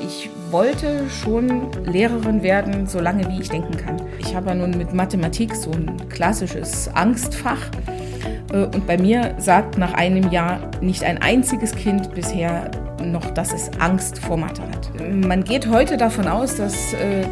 [0.00, 3.96] Ich wollte schon Lehrerin werden, solange wie ich denken kann.
[4.18, 7.70] Ich habe ja nun mit Mathematik so ein klassisches Angstfach.
[8.52, 12.70] Äh, und bei mir sagt nach einem Jahr nicht ein einziges Kind bisher
[13.04, 14.90] noch, dass es Angst vor Mathe hat.
[15.10, 17.24] Man geht heute davon aus, dass äh,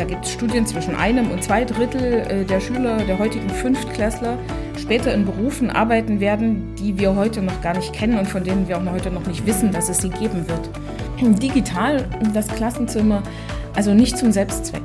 [0.00, 4.38] da gibt es Studien zwischen einem und zwei Drittel äh, der Schüler der heutigen Fünftklässler
[4.78, 8.66] später in Berufen arbeiten werden, die wir heute noch gar nicht kennen und von denen
[8.66, 10.70] wir auch heute noch nicht wissen, dass es sie geben wird.
[11.38, 13.22] Digital das Klassenzimmer,
[13.74, 14.82] also nicht zum Selbstzweck,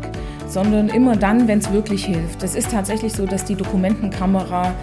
[0.48, 2.44] sondern immer dann, wenn es wirklich hilft.
[2.44, 4.74] Es ist tatsächlich so, dass die Dokumentenkamera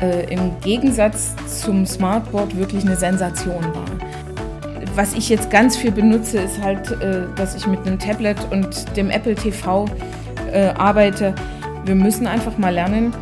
[0.00, 3.84] äh, im Gegensatz zum Smartboard wirklich eine Sensation war.
[4.94, 8.96] Was ich jetzt ganz viel benutze, ist halt, äh, dass ich mit einem Tablet und
[8.96, 9.86] dem Apple TV
[10.52, 11.34] äh, arbeite.
[11.84, 13.12] Wir müssen einfach mal lernen,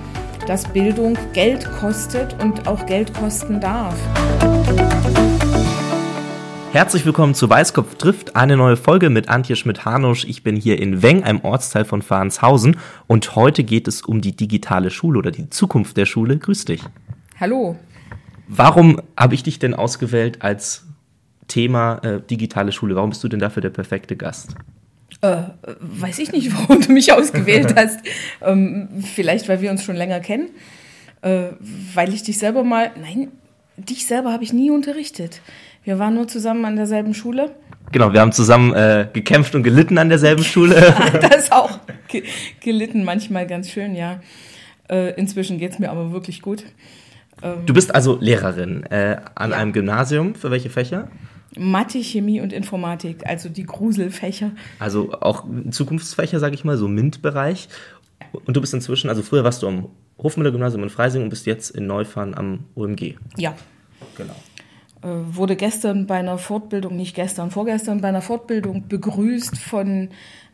[0.47, 3.97] dass Bildung Geld kostet und auch Geld kosten darf.
[6.77, 10.27] Herzlich willkommen zu Weißkopf trifft, eine neue Folge mit Antje Schmidt-Hanusch.
[10.27, 14.37] Ich bin hier in Weng, einem Ortsteil von Fahnenshausen und heute geht es um die
[14.37, 16.37] digitale Schule oder die Zukunft der Schule.
[16.37, 16.83] Grüß dich.
[17.41, 17.79] Hallo.
[18.47, 20.85] Warum habe ich dich denn ausgewählt als
[21.49, 22.95] Thema äh, digitale Schule?
[22.95, 24.55] Warum bist du denn dafür der perfekte Gast?
[25.23, 25.45] Äh,
[25.81, 28.01] weiß ich nicht, warum du mich ausgewählt hast.
[28.43, 30.51] Ähm, vielleicht, weil wir uns schon länger kennen.
[31.23, 31.53] Äh,
[31.95, 32.91] weil ich dich selber mal.
[33.01, 33.29] Nein,
[33.79, 35.41] dich selber habe ich nie unterrichtet.
[35.87, 37.55] Wir waren nur zusammen an derselben Schule.
[37.93, 40.75] Genau, wir haben zusammen äh, gekämpft und gelitten an derselben Schule.
[41.31, 41.79] das auch.
[42.09, 42.25] Ge
[42.59, 44.21] gelitten manchmal ganz schön, ja.
[44.91, 46.65] Äh, inzwischen geht es mir aber wirklich gut.
[47.41, 49.57] Ähm, du bist also Lehrerin äh, an ja.
[49.59, 50.35] einem Gymnasium.
[50.35, 51.09] Für welche Fächer?
[51.57, 54.51] Mathe, Chemie und Informatik, also die Gruselfächer.
[54.81, 57.69] Also auch Zukunftsfächer, sage ich mal, so MINT-Bereich.
[58.33, 61.71] Und du bist inzwischen, also früher warst du am Hofmüller-Gymnasium in Freising und bist jetzt
[61.71, 63.15] in Neufahren am OMG.
[63.37, 63.55] Ja.
[64.17, 64.35] Genau.
[65.03, 70.09] Äh, wurde gestern bei einer Fortbildung, nicht gestern, vorgestern bei einer Fortbildung begrüßt von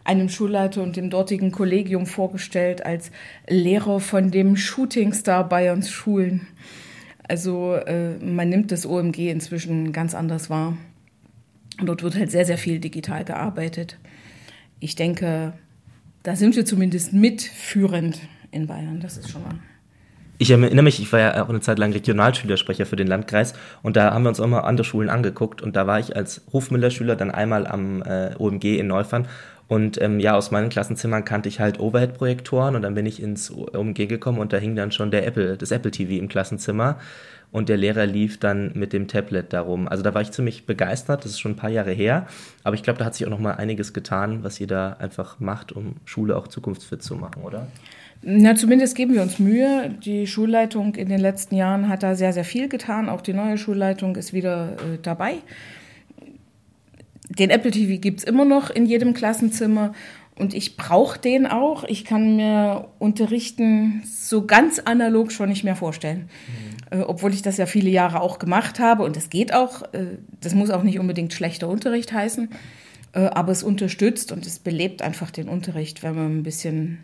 [0.05, 3.13] einem Schulleiter und dem dortigen Kollegium vorgestellt als
[3.49, 6.49] Lehrer von dem Shootingstar Bayerns Schulen.
[7.29, 10.77] Also äh, man nimmt das OMG inzwischen ganz anders wahr.
[11.81, 13.97] Dort wird halt sehr, sehr viel digital gearbeitet.
[14.81, 15.53] Ich denke,
[16.25, 19.01] da sind wir zumindest mitführend in Bayern.
[19.01, 19.55] Das ist schon mal.
[20.43, 23.55] Ich erinnere mich, ich war ja auch eine Zeit lang Regionalschülersprecher für den Landkreis
[23.85, 26.41] und da haben wir uns auch mal andere Schulen angeguckt und da war ich als
[26.53, 29.29] Hofmüller-Schüler dann einmal am äh, OMG in Neufern
[29.69, 33.53] und ähm, ja, aus meinen Klassenzimmern kannte ich halt Overhead-Projektoren und dann bin ich ins
[33.53, 36.99] OMG gekommen und da hing dann schon der Apple, das Apple TV im Klassenzimmer
[37.53, 39.87] und der Lehrer lief dann mit dem Tablet darum.
[39.87, 42.27] Also da war ich ziemlich begeistert, das ist schon ein paar Jahre her,
[42.65, 45.39] aber ich glaube, da hat sich auch noch mal einiges getan, was ihr da einfach
[45.39, 47.69] macht, um Schule auch zukunftsfit zu machen, oder?
[48.25, 49.91] Na, zumindest geben wir uns Mühe.
[50.05, 53.09] Die Schulleitung in den letzten Jahren hat da sehr, sehr viel getan.
[53.09, 55.39] Auch die neue Schulleitung ist wieder äh, dabei.
[57.29, 59.93] Den Apple TV gibt es immer noch in jedem Klassenzimmer
[60.37, 61.83] und ich brauche den auch.
[61.85, 66.29] Ich kann mir Unterrichten so ganz analog schon nicht mehr vorstellen.
[66.91, 66.99] Mhm.
[67.01, 69.83] Äh, obwohl ich das ja viele Jahre auch gemacht habe und es geht auch.
[69.93, 72.51] Äh, das muss auch nicht unbedingt schlechter Unterricht heißen.
[73.15, 76.99] Äh, aber es unterstützt und es belebt einfach den Unterricht, wenn man ein bisschen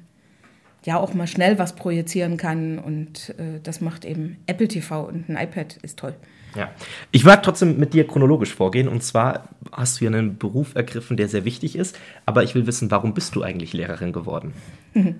[0.84, 2.78] ja auch mal schnell was projizieren kann.
[2.78, 6.14] Und äh, das macht eben Apple TV und ein iPad ist toll.
[6.56, 6.70] Ja,
[7.12, 8.88] ich mag trotzdem mit dir chronologisch vorgehen.
[8.88, 11.98] Und zwar hast du hier einen Beruf ergriffen, der sehr wichtig ist.
[12.26, 14.52] Aber ich will wissen, warum bist du eigentlich Lehrerin geworden?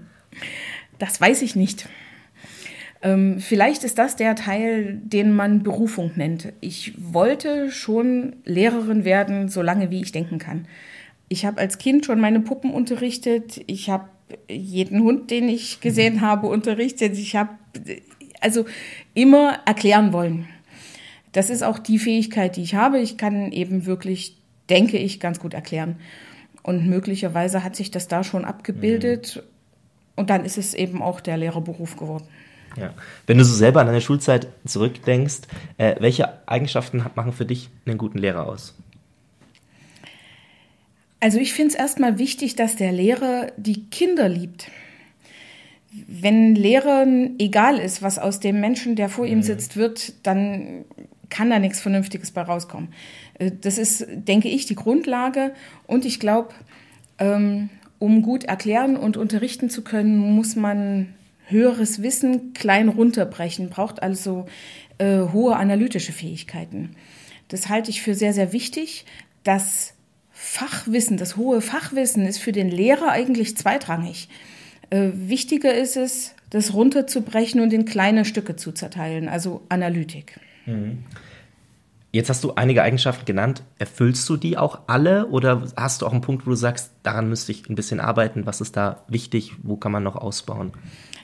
[0.98, 1.88] Das weiß ich nicht.
[3.02, 6.52] Ähm, vielleicht ist das der Teil, den man Berufung nennt.
[6.60, 10.66] Ich wollte schon Lehrerin werden, solange wie ich denken kann.
[11.28, 13.60] Ich habe als Kind schon meine Puppen unterrichtet.
[13.66, 14.08] Ich habe
[14.49, 16.21] jeden Hund, den ich gesehen mhm.
[16.21, 17.16] habe, unterrichtet.
[17.19, 17.50] Ich habe
[18.41, 18.65] also
[19.15, 20.49] immer erklären wollen.
[21.33, 22.99] Das ist auch die Fähigkeit, die ich habe.
[22.99, 24.37] Ich kann eben wirklich,
[24.71, 25.97] denke ich, ganz gut erklären.
[26.62, 29.37] Und möglicherweise hat sich das da schon abgebildet.
[29.37, 29.43] Mhm.
[30.17, 32.25] Und dann ist es eben auch der Lehrerberuf geworden.
[32.77, 32.93] Ja.
[33.27, 35.43] Wenn du so selber an deine Schulzeit zurückdenkst,
[35.78, 38.75] äh, welche Eigenschaften machen für dich einen guten Lehrer aus?
[41.20, 44.70] Also ich finde es erstmal wichtig, dass der Lehrer die Kinder liebt.
[46.06, 49.43] Wenn Lehrern egal ist, was aus dem Menschen, der vor ihm mhm.
[49.43, 50.85] sitzt, wird, dann
[51.29, 52.91] kann da nichts Vernünftiges bei rauskommen.
[53.38, 55.55] Äh, das ist, denke ich, die Grundlage.
[55.87, 56.55] Und ich glaube,
[57.19, 61.14] ähm, um gut erklären und unterrichten zu können, muss man
[61.47, 64.47] höheres Wissen klein runterbrechen, braucht also
[64.99, 66.91] äh, hohe analytische Fähigkeiten.
[67.49, 69.06] Das halte ich für sehr, sehr wichtig,
[69.43, 69.94] dass
[70.50, 74.29] Fachwissen, das hohe Fachwissen ist für den Lehrer eigentlich zweitrangig.
[74.89, 80.41] Äh, wichtiger ist es, das runterzubrechen und in kleine Stücke zu zerteilen, also Analytik.
[80.65, 81.05] Mhm.
[82.10, 83.62] Jetzt hast du einige Eigenschaften genannt.
[83.78, 87.28] Erfüllst du die auch alle oder hast du auch einen Punkt, wo du sagst, daran
[87.28, 88.46] müsste ich ein bisschen arbeiten?
[88.46, 89.52] Was ist da wichtig?
[89.62, 90.72] Wo kann man noch ausbauen?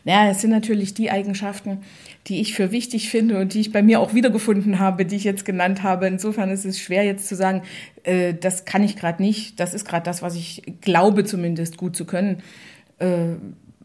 [0.04, 1.78] Ja, es sind natürlich die Eigenschaften,
[2.26, 5.24] die ich für wichtig finde und die ich bei mir auch wiedergefunden habe, die ich
[5.24, 6.06] jetzt genannt habe.
[6.06, 7.62] Insofern ist es schwer jetzt zu sagen,
[8.02, 9.58] äh, das kann ich gerade nicht.
[9.60, 12.42] Das ist gerade das, was ich glaube zumindest gut zu können.
[12.98, 13.36] Äh,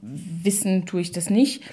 [0.02, 1.63] wissen tue ich das nicht.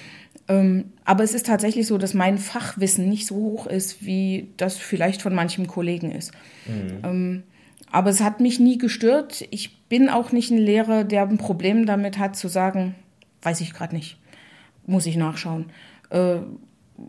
[0.47, 4.77] Ähm, aber es ist tatsächlich so, dass mein Fachwissen nicht so hoch ist, wie das
[4.77, 6.31] vielleicht von manchem Kollegen ist.
[6.65, 6.99] Mhm.
[7.03, 7.43] Ähm,
[7.91, 9.45] aber es hat mich nie gestört.
[9.51, 12.95] Ich bin auch nicht ein Lehrer, der ein Problem damit hat zu sagen,
[13.41, 14.17] weiß ich gerade nicht,
[14.85, 15.67] muss ich nachschauen.
[16.09, 16.37] Äh,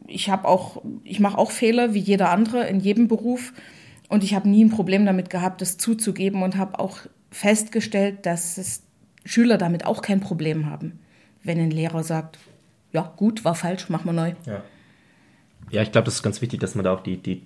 [0.06, 3.52] ich habe auch, ich mache auch Fehler wie jeder andere in jedem Beruf
[4.08, 6.98] und ich habe nie ein Problem damit gehabt, das zuzugeben und habe auch
[7.30, 8.82] festgestellt, dass
[9.24, 10.98] Schüler damit auch kein Problem haben,
[11.42, 12.38] wenn ein Lehrer sagt,
[12.92, 14.32] ja, gut, war falsch, machen wir neu.
[14.46, 14.62] Ja,
[15.70, 17.42] ja ich glaube, das ist ganz wichtig, dass man da auch die, die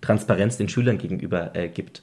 [0.00, 2.02] Transparenz den Schülern gegenüber äh, gibt.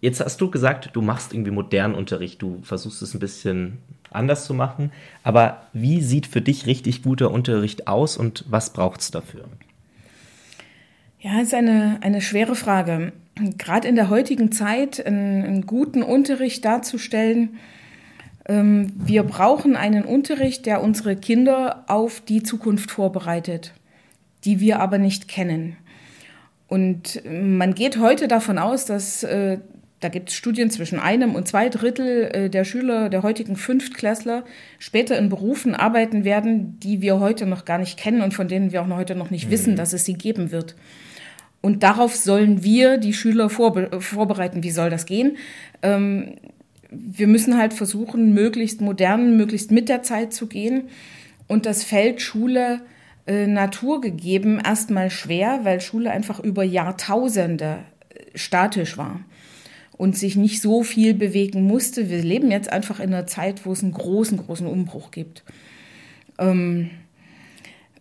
[0.00, 3.78] Jetzt hast du gesagt, du machst irgendwie modernen Unterricht, du versuchst es ein bisschen
[4.10, 4.92] anders zu machen.
[5.22, 9.48] Aber wie sieht für dich richtig guter Unterricht aus und was braucht es dafür?
[11.20, 13.12] Ja, ist eine, eine schwere Frage.
[13.56, 17.56] Gerade in der heutigen Zeit einen, einen guten Unterricht darzustellen,
[18.46, 23.72] wir brauchen einen Unterricht, der unsere Kinder auf die Zukunft vorbereitet,
[24.44, 25.78] die wir aber nicht kennen.
[26.68, 29.58] Und man geht heute davon aus, dass äh,
[30.00, 34.44] da gibt es Studien zwischen einem und zwei Drittel äh, der Schüler der heutigen Fünftklässler
[34.78, 38.70] später in Berufen arbeiten werden, die wir heute noch gar nicht kennen und von denen
[38.70, 39.52] wir auch noch heute noch nicht mhm.
[39.52, 40.74] wissen, dass es sie geben wird.
[41.62, 44.62] Und darauf sollen wir die Schüler vorbe vorbereiten.
[44.62, 45.38] Wie soll das gehen?
[45.80, 46.34] Ähm,
[46.96, 50.88] wir müssen halt versuchen, möglichst modern, möglichst mit der Zeit zu gehen.
[51.46, 52.80] Und das Feld Schule
[53.26, 57.78] äh, naturgegeben erstmal schwer, weil Schule einfach über Jahrtausende
[58.10, 59.20] äh, statisch war
[59.96, 62.10] und sich nicht so viel bewegen musste.
[62.10, 65.44] Wir leben jetzt einfach in einer Zeit, wo es einen großen, großen Umbruch gibt.
[66.38, 66.90] Ähm,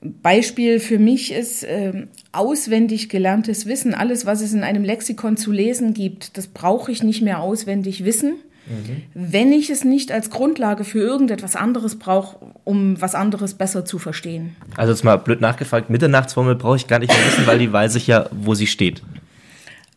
[0.02, 3.94] Beispiel für mich ist äh, auswendig gelerntes Wissen.
[3.94, 8.04] Alles, was es in einem Lexikon zu lesen gibt, das brauche ich nicht mehr auswendig
[8.04, 9.04] wissen Mhm.
[9.14, 14.00] Wenn ich es nicht als Grundlage für irgendetwas anderes brauche, um was anderes besser zu
[14.00, 14.56] verstehen.
[14.78, 17.96] Also jetzt mal blöd nachgefragt, Mitternachtsformel brauche ich gar nicht mehr wissen, weil die weiß
[17.96, 19.02] ich ja, wo sie steht.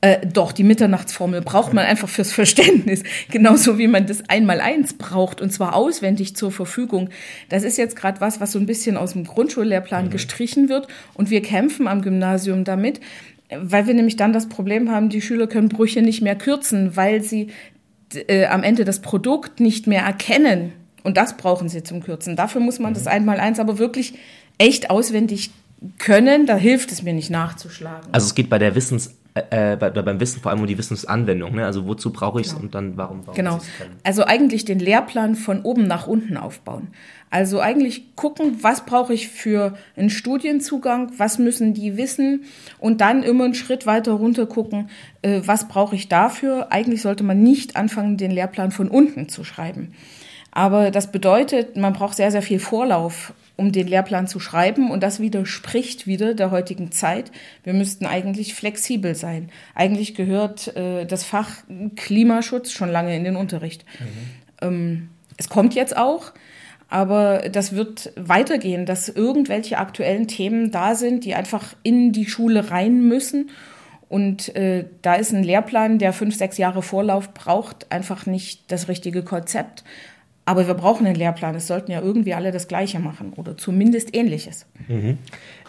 [0.03, 3.03] Äh, doch, die Mitternachtsformel braucht man einfach fürs Verständnis.
[3.31, 7.09] Genauso wie man das Einmaleins braucht und zwar auswendig zur Verfügung.
[7.49, 10.11] Das ist jetzt gerade was, was so ein bisschen aus dem Grundschullehrplan mhm.
[10.11, 13.01] gestrichen wird und wir kämpfen am Gymnasium damit,
[13.51, 17.23] weil wir nämlich dann das Problem haben, die Schüler können Brüche nicht mehr kürzen, weil
[17.23, 17.49] sie
[18.15, 20.73] äh, am Ende das Produkt nicht mehr erkennen.
[21.03, 22.37] Und das brauchen sie zum Kürzen.
[22.37, 22.95] Dafür muss man mhm.
[22.95, 24.15] das Einmaleins aber wirklich
[24.59, 25.51] echt auswendig
[25.99, 26.47] können.
[26.47, 28.09] Da hilft es mir nicht nachzuschlagen.
[28.13, 30.79] Also es geht bei der Wissens äh, äh bei, beim Wissen vor allem um die
[30.79, 31.55] Wissensanwendung.
[31.55, 31.65] Ne?
[31.65, 32.65] Also wozu brauche ich es genau.
[32.65, 33.61] und dann warum, warum Genau.
[34.03, 36.89] Also eigentlich den Lehrplan von oben nach unten aufbauen.
[37.31, 42.45] Also eigentlich gucken, was brauche ich für einen Studienzugang, was müssen die wissen
[42.79, 44.91] und dann immer einen Schritt weiter runter gucken,
[45.23, 46.69] äh, was brauche ich dafür.
[46.71, 49.93] Eigentlich sollte man nicht anfangen, den Lehrplan von unten zu schreiben.
[50.53, 54.91] Aber das bedeutet, man braucht sehr, sehr viel Vorlauf, um den Lehrplan zu schreiben.
[54.91, 57.33] Und das widerspricht wieder der heutigen Zeit.
[57.65, 59.51] Wir müssten eigentlich flexibel sein.
[59.75, 61.51] Eigentlich gehört äh, das Fach
[61.97, 63.85] Klimaschutz schon lange in den Unterricht.
[63.99, 64.07] Mhm.
[64.63, 66.33] Ähm, es kommt jetzt auch.
[66.89, 72.71] Aber das wird weitergehen, dass irgendwelche aktuellen Themen da sind, die einfach in die Schule
[72.71, 73.51] rein müssen.
[74.09, 78.87] Und äh, da ist ein Lehrplan, der fünf, sechs Jahre Vorlauf braucht, einfach nicht das
[78.87, 79.83] richtige Konzept.
[80.49, 81.57] Aber wir brauchen einen Lehrplan.
[81.57, 84.67] Es sollten ja irgendwie alle das Gleiche machen oder zumindest Ähnliches.
[84.87, 85.19] Mhm.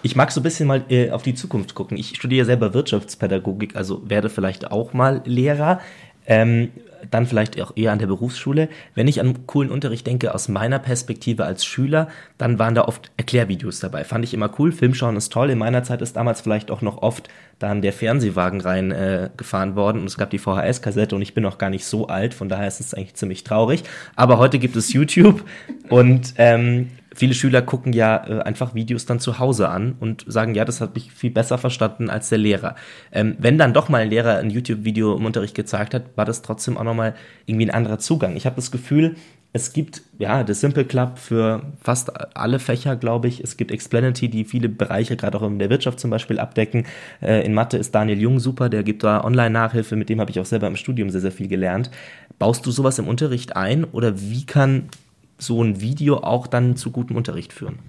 [0.04, 1.98] Ich mag so ein bisschen mal äh, auf die Zukunft gucken.
[1.98, 5.82] Ich studiere selber Wirtschaftspädagogik, also werde vielleicht auch mal Lehrer.
[6.28, 6.70] Ähm,
[7.10, 8.70] dann vielleicht auch eher an der Berufsschule.
[8.96, 13.12] Wenn ich an coolen Unterricht denke, aus meiner Perspektive als Schüler, dann waren da oft
[13.18, 14.04] Erklärvideos dabei.
[14.04, 14.72] Fand ich immer cool.
[14.72, 15.50] Filmschauen ist toll.
[15.50, 17.30] In meiner Zeit ist damals vielleicht auch noch oft
[17.60, 19.30] dann der Fernsehwagen rein äh,
[19.76, 22.50] worden und es gab die VHS-Kassette und ich bin noch gar nicht so alt, von
[22.50, 23.84] daher ist es eigentlich ziemlich traurig.
[24.16, 25.44] Aber heute gibt es YouTube
[25.90, 30.54] und ähm, viele Schüler gucken ja äh, einfach Videos dann zu Hause an und sagen,
[30.54, 32.76] ja, das habe ich viel besser verstanden als der Lehrer.
[33.12, 36.44] Ähm, wenn dann doch mal ein Lehrer ein YouTube-Video im Unterricht gezeigt hat, war das
[36.44, 37.16] trotzdem auch nochmal
[37.48, 38.36] irgendwie ein anderer Zugang.
[38.36, 39.16] Ich habe das Gefühl,
[39.52, 43.44] es gibt ja das Simple Club für fast alle Fächer, glaube ich.
[43.44, 46.86] Es gibt Explanity, die viele Bereiche gerade auch in der Wirtschaft zum Beispiel abdecken.
[47.22, 50.40] Äh, in Mathe ist Daniel Jung super, der gibt da Online-Nachhilfe, mit dem habe ich
[50.40, 51.90] auch selber im Studium sehr, sehr viel gelernt.
[52.38, 54.90] Baust du sowas im Unterricht ein oder wie kann
[55.38, 57.80] so ein Video auch dann zu gutem Unterricht führen?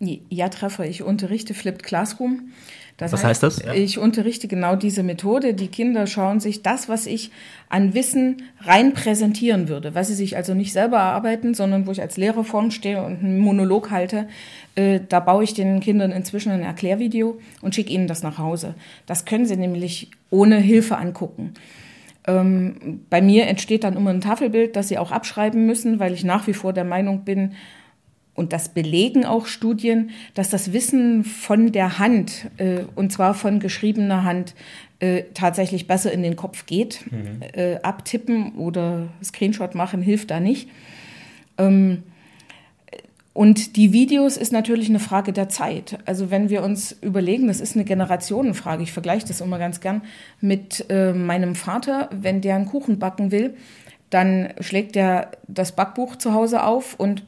[0.00, 0.86] Ja, Treffer.
[0.86, 2.50] Ich unterrichte Flipped Classroom.
[2.98, 3.76] Das was heißt, heißt das?
[3.76, 5.54] Ich unterrichte genau diese Methode.
[5.54, 7.30] Die Kinder schauen sich das, was ich
[7.68, 12.00] an Wissen rein präsentieren würde, was sie sich also nicht selber erarbeiten, sondern wo ich
[12.00, 14.28] als Lehrer vorn stehe und einen Monolog halte,
[14.74, 18.74] äh, da baue ich den Kindern inzwischen ein Erklärvideo und schicke ihnen das nach Hause.
[19.06, 21.54] Das können sie nämlich ohne Hilfe angucken.
[22.28, 26.22] Ähm, bei mir entsteht dann immer ein Tafelbild, das sie auch abschreiben müssen, weil ich
[26.22, 27.54] nach wie vor der Meinung bin,
[28.34, 33.58] und das belegen auch Studien, dass das Wissen von der Hand, äh, und zwar von
[33.58, 34.54] geschriebener Hand,
[35.00, 37.04] äh, tatsächlich besser in den Kopf geht.
[37.10, 37.42] Mhm.
[37.52, 40.68] Äh, abtippen oder Screenshot machen hilft da nicht.
[41.58, 42.04] Ähm,
[43.32, 45.98] und die Videos ist natürlich eine Frage der Zeit.
[46.06, 50.02] Also wenn wir uns überlegen, das ist eine Generationenfrage, ich vergleiche das immer ganz gern
[50.40, 53.54] mit äh, meinem Vater, wenn der einen Kuchen backen will,
[54.10, 57.24] dann schlägt er das Backbuch zu Hause auf und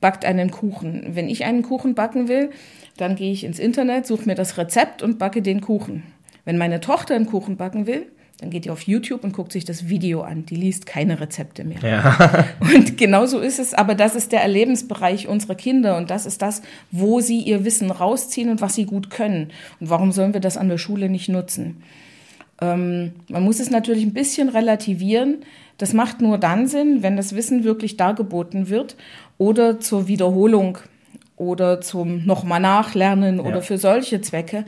[0.00, 1.14] backt einen Kuchen.
[1.14, 2.50] Wenn ich einen Kuchen backen will,
[2.96, 6.02] dann gehe ich ins Internet, suche mir das Rezept und backe den Kuchen.
[6.44, 8.06] Wenn meine Tochter einen Kuchen backen will,
[8.38, 10.44] dann geht die auf YouTube und guckt sich das Video an.
[10.44, 11.78] Die liest keine Rezepte mehr.
[11.82, 12.46] Ja.
[12.60, 16.62] Und genauso ist es, aber das ist der Erlebensbereich unserer Kinder und das ist das,
[16.90, 19.50] wo sie ihr Wissen rausziehen und was sie gut können.
[19.78, 21.82] Und warum sollen wir das an der Schule nicht nutzen?
[22.60, 25.44] Ähm, man muss es natürlich ein bisschen relativieren.
[25.78, 28.96] Das macht nur dann Sinn, wenn das Wissen wirklich dargeboten wird
[29.38, 30.78] oder zur Wiederholung
[31.36, 33.42] oder zum nochmal nachlernen ja.
[33.42, 34.64] oder für solche Zwecke.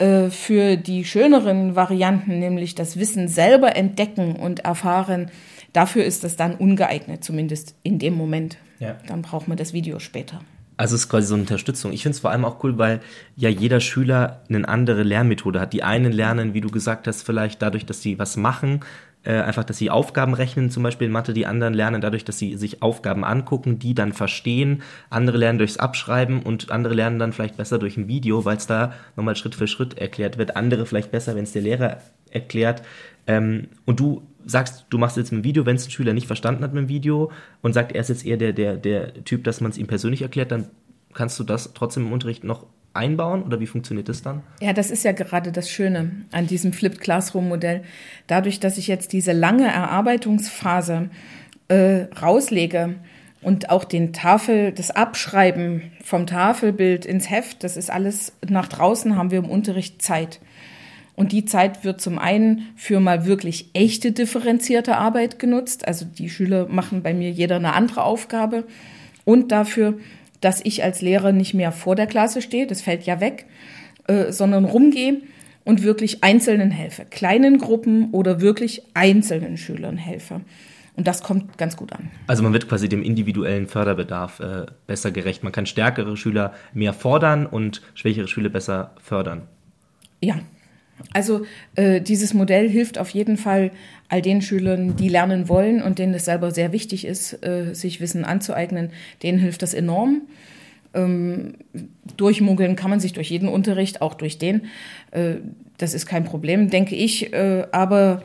[0.00, 5.30] Äh, für die schöneren Varianten, nämlich das Wissen selber entdecken und erfahren,
[5.74, 8.56] dafür ist das dann ungeeignet, zumindest in dem Moment.
[8.78, 8.96] Ja.
[9.06, 10.40] Dann braucht man das Video später.
[10.78, 11.92] Also es ist quasi so eine Unterstützung.
[11.92, 13.00] Ich finde es vor allem auch cool, weil
[13.36, 15.74] ja jeder Schüler eine andere Lernmethode hat.
[15.74, 18.80] Die einen lernen, wie du gesagt hast, vielleicht dadurch, dass sie was machen,
[19.22, 22.38] äh, einfach, dass sie Aufgaben rechnen, zum Beispiel in Mathe, die anderen lernen dadurch, dass
[22.38, 27.32] sie sich Aufgaben angucken, die dann verstehen, andere lernen durchs Abschreiben und andere lernen dann
[27.32, 30.86] vielleicht besser durch ein Video, weil es da nochmal Schritt für Schritt erklärt wird, andere
[30.86, 31.98] vielleicht besser, wenn es der Lehrer
[32.30, 32.82] erklärt.
[33.26, 36.64] Ähm, und du sagst, du machst jetzt ein Video, wenn es ein Schüler nicht verstanden
[36.64, 39.60] hat mit dem Video und sagt, er ist jetzt eher der, der, der Typ, dass
[39.60, 40.68] man es ihm persönlich erklärt, dann
[41.12, 44.42] kannst du das trotzdem im Unterricht noch einbauen oder wie funktioniert das dann?
[44.60, 47.82] Ja, das ist ja gerade das Schöne an diesem Flipped Classroom Modell.
[48.26, 51.10] Dadurch, dass ich jetzt diese lange Erarbeitungsphase
[51.68, 52.96] äh, rauslege
[53.42, 59.16] und auch den Tafel, das Abschreiben vom Tafelbild ins Heft, das ist alles nach draußen,
[59.16, 60.40] haben wir im Unterricht Zeit.
[61.20, 65.86] Und die Zeit wird zum einen für mal wirklich echte differenzierte Arbeit genutzt.
[65.86, 68.64] Also die Schüler machen bei mir jeder eine andere Aufgabe.
[69.26, 69.98] Und dafür,
[70.40, 73.46] dass ich als Lehrer nicht mehr vor der Klasse stehe, das fällt ja weg,
[74.06, 75.22] äh, sondern rumgehe
[75.64, 77.04] und wirklich Einzelnen helfe.
[77.04, 80.40] Kleinen Gruppen oder wirklich einzelnen Schülern helfe.
[80.96, 82.10] Und das kommt ganz gut an.
[82.26, 85.42] Also man wird quasi dem individuellen Förderbedarf äh, besser gerecht.
[85.42, 89.42] Man kann stärkere Schüler mehr fordern und schwächere Schüler besser fördern.
[90.20, 90.40] Ja,
[91.12, 93.70] also äh, dieses Modell hilft auf jeden Fall
[94.08, 98.00] all den Schülern, die lernen wollen und denen es selber sehr wichtig ist, äh, sich
[98.00, 98.90] Wissen anzueignen.
[99.22, 100.22] Denen hilft das enorm.
[100.92, 101.54] Ähm,
[102.16, 104.62] durchmuggeln kann man sich durch jeden Unterricht, auch durch den.
[105.12, 105.36] Äh,
[105.78, 107.32] das ist kein Problem, denke ich.
[107.32, 108.22] Äh, aber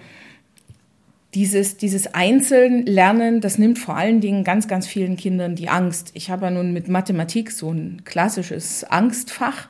[1.35, 6.11] dieses, dieses Einzellernen, das nimmt vor allen Dingen ganz, ganz vielen Kindern die Angst.
[6.13, 9.67] Ich habe ja nun mit Mathematik so ein klassisches Angstfach.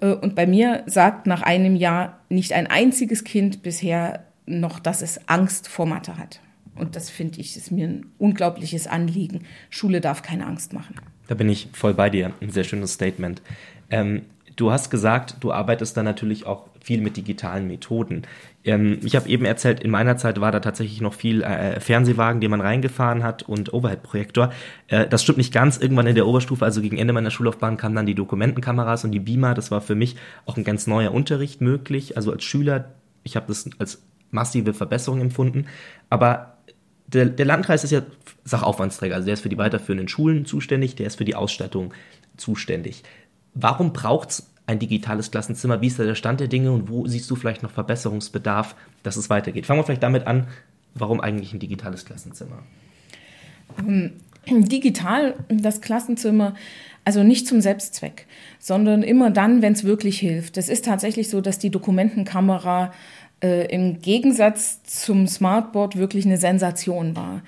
[0.00, 5.02] Äh, und bei mir sagt nach einem Jahr nicht ein einziges Kind bisher noch, dass
[5.02, 6.40] es Angst vor Mathe hat.
[6.74, 9.44] Und das finde ich, ist mir ein unglaubliches Anliegen.
[9.68, 10.94] Schule darf keine Angst machen.
[11.26, 12.32] Da bin ich voll bei dir.
[12.40, 13.42] Ein sehr schönes Statement.
[13.90, 14.22] Ähm,
[14.58, 18.22] du hast gesagt, du arbeitest da natürlich auch viel mit digitalen Methoden.
[18.64, 22.40] Ähm, ich habe eben erzählt, in meiner Zeit war da tatsächlich noch viel äh, Fernsehwagen,
[22.40, 24.52] den man reingefahren hat und Overhead-Projektor.
[24.88, 25.78] Äh, das stimmt nicht ganz.
[25.78, 29.20] Irgendwann in der Oberstufe, also gegen Ende meiner Schullaufbahn, kamen dann die Dokumentenkameras und die
[29.20, 29.54] Beamer.
[29.54, 32.16] Das war für mich auch ein ganz neuer Unterricht möglich.
[32.16, 35.66] Also als Schüler, ich habe das als massive Verbesserung empfunden.
[36.10, 36.58] Aber
[37.06, 38.02] der, der Landkreis ist ja
[38.44, 39.14] Sachaufwandsträger.
[39.14, 41.94] Also der ist für die weiterführenden Schulen zuständig, der ist für die Ausstattung
[42.36, 43.04] zuständig.
[43.60, 45.80] Warum braucht es ein digitales Klassenzimmer?
[45.80, 49.16] Wie ist da der Stand der Dinge und wo siehst du vielleicht noch Verbesserungsbedarf, dass
[49.16, 49.66] es weitergeht?
[49.66, 50.46] Fangen wir vielleicht damit an,
[50.94, 52.62] warum eigentlich ein digitales Klassenzimmer?
[53.78, 54.12] Ähm,
[54.46, 56.54] digital das Klassenzimmer,
[57.04, 58.26] also nicht zum Selbstzweck,
[58.60, 60.56] sondern immer dann, wenn es wirklich hilft.
[60.56, 62.92] Es ist tatsächlich so, dass die Dokumentenkamera
[63.42, 67.42] äh, im Gegensatz zum Smartboard wirklich eine Sensation war.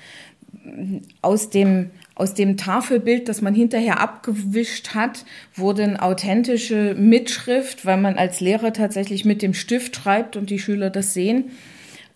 [1.22, 1.90] Aus dem
[2.20, 5.24] aus dem Tafelbild, das man hinterher abgewischt hat,
[5.54, 10.58] wurde eine authentische Mitschrift, weil man als Lehrer tatsächlich mit dem Stift schreibt und die
[10.58, 11.52] Schüler das sehen.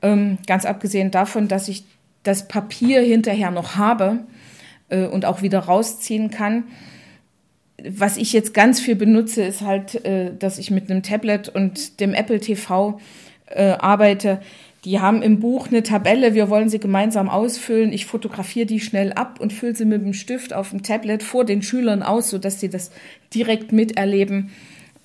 [0.03, 1.85] Ähm, ganz abgesehen davon, dass ich
[2.23, 4.21] das Papier hinterher noch habe
[4.91, 6.65] äh, und auch wieder rausziehen kann.
[7.83, 11.99] was ich jetzt ganz viel benutze, ist halt, äh, dass ich mit einem Tablet und
[12.01, 13.01] dem Apple TV
[13.47, 14.41] äh, arbeite.
[14.85, 17.93] Die haben im Buch eine Tabelle, wir wollen sie gemeinsam ausfüllen.
[17.93, 21.47] Ich fotografiere die schnell ab und fülle sie mit dem Stift auf dem Tablet vor
[21.47, 22.91] den Schülern aus, sodass sie das
[23.33, 24.50] direkt miterleben.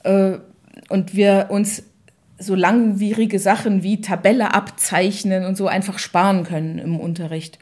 [0.03, 0.39] Äh,
[0.89, 1.83] und wir uns
[2.37, 7.57] so langwierige Sachen wie Tabelle abzeichnen und so einfach sparen können im Unterricht.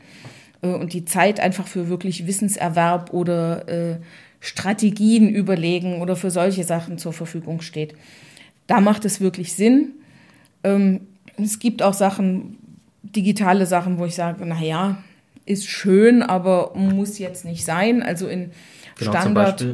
[0.64, 3.98] Äh, und die Zeit einfach für wirklich Wissenserwerb oder äh,
[4.40, 7.94] Strategien überlegen oder für solche Sachen zur Verfügung steht.
[8.66, 9.94] Da macht es wirklich Sinn.
[11.38, 12.58] Es gibt auch Sachen,
[13.04, 14.98] digitale Sachen, wo ich sage, naja,
[15.46, 18.04] ist schön, aber muss jetzt nicht sein.
[18.04, 18.52] Also in
[18.98, 19.66] genau, Standard,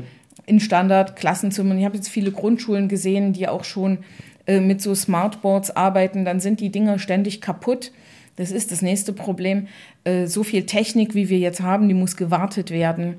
[0.46, 1.78] in Standard-Klassenzimmern.
[1.80, 4.00] Ich habe jetzt viele Grundschulen gesehen, die auch schon
[4.46, 6.26] äh, mit so Smartboards arbeiten.
[6.26, 7.92] Dann sind die Dinger ständig kaputt.
[8.36, 9.68] Das ist das nächste Problem.
[10.04, 13.16] Äh, so viel Technik, wie wir jetzt haben, die muss gewartet werden.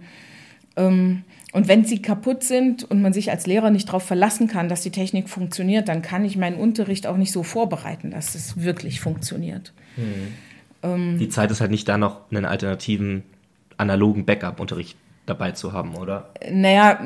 [0.76, 1.22] Ähm,
[1.54, 4.80] und wenn sie kaputt sind und man sich als Lehrer nicht darauf verlassen kann, dass
[4.80, 9.00] die Technik funktioniert, dann kann ich meinen Unterricht auch nicht so vorbereiten, dass es wirklich
[9.00, 9.72] funktioniert.
[9.96, 10.34] Mhm.
[10.82, 13.22] Ähm, die Zeit ist halt nicht da, noch einen alternativen
[13.76, 14.96] analogen Backup-Unterricht
[15.26, 16.30] dabei zu haben, oder?
[16.50, 16.98] Naja,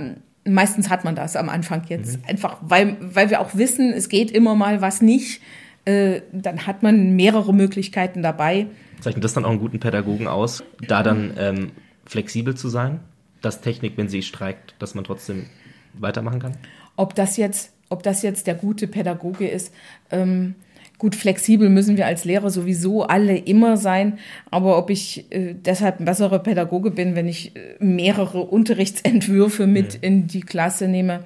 [0.46, 2.16] meistens hat man das am Anfang jetzt.
[2.16, 2.24] Mhm.
[2.28, 5.42] Einfach, weil, weil wir auch wissen, es geht immer mal was nicht.
[5.84, 8.68] Äh, dann hat man mehrere Möglichkeiten dabei.
[9.00, 11.72] Zeichnet das dann auch einen guten Pädagogen aus, da dann ähm,
[12.06, 13.00] flexibel zu sein?
[13.40, 15.46] Dass Technik, wenn sie streikt, dass man trotzdem
[15.94, 16.56] weitermachen kann?
[16.96, 19.72] Ob das jetzt, ob das jetzt der gute Pädagoge ist,
[20.10, 20.54] ähm,
[20.98, 24.18] gut, flexibel müssen wir als Lehrer sowieso alle immer sein,
[24.50, 29.94] aber ob ich äh, deshalb ein besserer Pädagoge bin, wenn ich äh, mehrere Unterrichtsentwürfe mit
[29.94, 30.02] mhm.
[30.02, 31.24] in die Klasse nehme,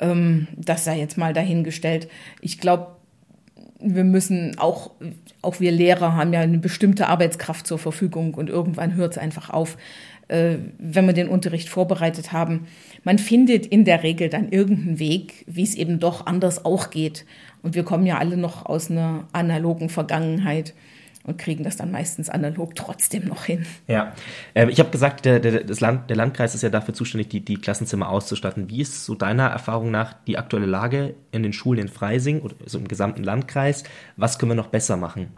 [0.00, 2.08] ähm, das sei jetzt mal dahingestellt.
[2.42, 2.98] Ich glaube,
[3.80, 4.90] wir müssen auch,
[5.40, 9.50] auch wir Lehrer haben ja eine bestimmte Arbeitskraft zur Verfügung und irgendwann hört es einfach
[9.50, 9.78] auf
[10.28, 12.66] wenn wir den Unterricht vorbereitet haben.
[13.02, 17.24] Man findet in der Regel dann irgendeinen Weg, wie es eben doch anders auch geht.
[17.62, 20.74] Und wir kommen ja alle noch aus einer analogen Vergangenheit
[21.28, 23.66] und kriegen das dann meistens analog trotzdem noch hin.
[23.86, 24.14] Ja,
[24.54, 27.56] äh, ich habe gesagt, der, der, Land, der Landkreis ist ja dafür zuständig, die, die
[27.56, 28.70] Klassenzimmer auszustatten.
[28.70, 32.54] Wie ist so deiner Erfahrung nach die aktuelle Lage in den Schulen in Freising oder
[32.66, 33.84] so im gesamten Landkreis?
[34.16, 35.28] Was können wir noch besser machen?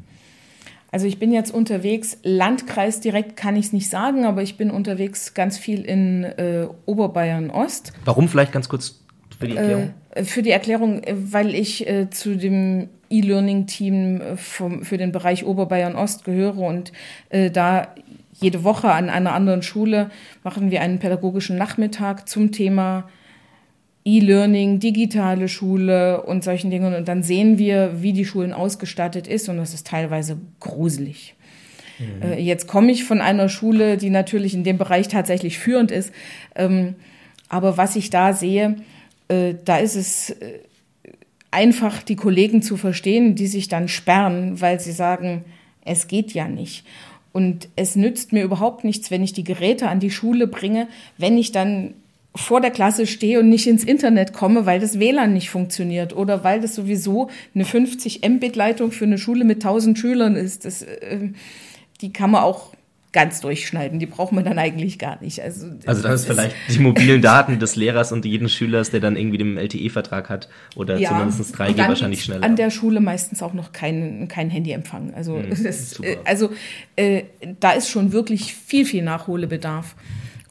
[0.93, 4.71] Also ich bin jetzt unterwegs, Landkreis direkt kann ich es nicht sagen, aber ich bin
[4.71, 7.93] unterwegs ganz viel in äh, Oberbayern Ost.
[8.05, 9.01] Warum vielleicht ganz kurz
[9.39, 9.95] für die Erklärung?
[10.11, 15.45] Äh, für die Erklärung, äh, weil ich äh, zu dem E-Learning-Team äh, für den Bereich
[15.45, 16.93] Oberbayern Ost gehöre und
[17.29, 17.95] äh, da
[18.41, 20.11] jede Woche an einer anderen Schule
[20.43, 23.09] machen wir einen pädagogischen Nachmittag zum Thema
[24.05, 26.95] E-Learning, digitale Schule und solchen Dingen.
[26.95, 29.49] Und dann sehen wir, wie die Schulen ausgestattet ist.
[29.49, 31.35] Und das ist teilweise gruselig.
[31.99, 32.23] Mhm.
[32.23, 36.13] Äh, jetzt komme ich von einer Schule, die natürlich in dem Bereich tatsächlich führend ist.
[36.55, 36.95] Ähm,
[37.49, 38.77] aber was ich da sehe,
[39.29, 40.61] äh, da ist es äh,
[41.51, 45.45] einfach, die Kollegen zu verstehen, die sich dann sperren, weil sie sagen,
[45.85, 46.87] es geht ja nicht.
[47.33, 51.39] Und es nützt mir überhaupt nichts, wenn ich die Geräte an die Schule bringe, wenn
[51.39, 51.95] ich dann
[52.35, 56.45] vor der Klasse stehe und nicht ins Internet komme, weil das WLAN nicht funktioniert oder
[56.45, 60.65] weil das sowieso eine 50 Mbit-Leitung für eine Schule mit 1000 Schülern ist.
[60.65, 61.31] Das, äh,
[62.01, 62.73] die kann man auch
[63.13, 63.99] ganz durchschneiden.
[63.99, 65.41] Die braucht man dann eigentlich gar nicht.
[65.43, 69.17] Also, also das ist vielleicht die mobilen Daten des Lehrers und jeden Schülers, der dann
[69.17, 72.45] irgendwie den LTE-Vertrag hat oder ja, zumindest 3G wahrscheinlich schneller.
[72.45, 75.13] An der Schule meistens auch noch kein, kein Handyempfang.
[75.15, 76.51] Also, mhm, das, äh, also
[76.95, 77.25] äh,
[77.59, 79.97] da ist schon wirklich viel, viel Nachholbedarf.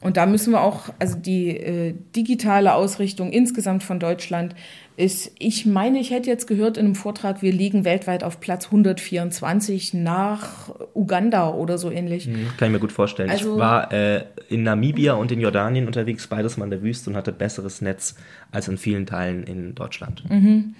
[0.02, 4.54] Und da müssen wir auch, also die äh, digitale Ausrichtung insgesamt von Deutschland
[4.96, 8.66] ist, ich meine, ich hätte jetzt gehört in einem Vortrag, wir liegen weltweit auf Platz
[8.66, 12.28] 124 nach Uganda oder so ähnlich.
[12.28, 13.30] Mhm, kann ich mir gut vorstellen.
[13.30, 17.10] Also, ich war äh, in Namibia und in Jordanien unterwegs, beides mal in der Wüste
[17.10, 18.14] und hatte besseres Netz
[18.50, 20.24] als in vielen Teilen in Deutschland.
[20.30, 20.74] Mhm.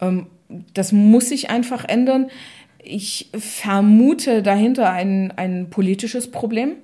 [0.00, 0.26] Ähm,
[0.74, 2.30] das muss sich einfach ändern.
[2.82, 6.76] Ich vermute dahinter ein, ein politisches Problem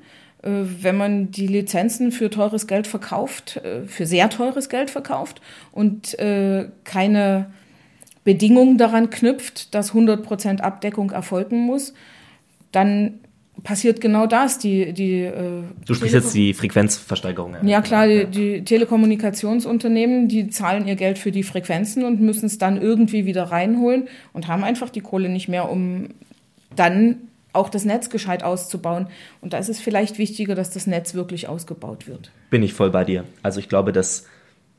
[0.45, 5.41] wenn man die Lizenzen für teures Geld verkauft, äh, für sehr teures Geld verkauft
[5.73, 7.51] und äh, keine
[8.25, 11.95] Bedingungen daran knüpft, dass 100% Abdeckung erfolgen muss,
[12.73, 13.21] dann
[13.63, 14.59] passiert genau das.
[14.59, 15.31] Die, die,
[15.87, 17.57] du sprichst jetzt die Frequenzversteigerung.
[17.67, 22.59] Ja, klar, die, die, Telekommunikationsunternehmen, die zahlen ihr Geld für die Frequenzen und müssen es
[22.59, 26.09] dann irgendwie wieder reinholen und haben einfach die Kohle nicht mehr, um
[26.75, 29.09] dann auch das Netz gescheit auszubauen.
[29.41, 32.31] Und da ist es vielleicht wichtiger, dass das Netz wirklich ausgebaut wird.
[32.51, 33.25] Bin ich voll bei dir.
[33.43, 34.27] Also ich glaube, dass